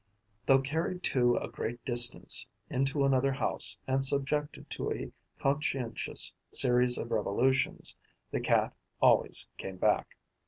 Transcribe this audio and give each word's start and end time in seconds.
Though 0.47 0.61
carried 0.63 1.03
to 1.13 1.35
a 1.37 1.47
great 1.47 1.85
distance, 1.85 2.47
into 2.71 3.05
another 3.05 3.31
house, 3.33 3.77
and 3.85 4.03
subjected 4.03 4.67
to 4.71 4.91
a 4.91 5.11
conscientious 5.37 6.33
series 6.49 6.97
of 6.97 7.11
revolutions, 7.11 7.95
the 8.31 8.39
Cat 8.39 8.73
always 8.99 9.45
came 9.57 9.77
back. 9.77 10.17